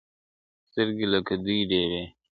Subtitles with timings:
[0.69, 2.03] سترگي لكه دوې ډېوې~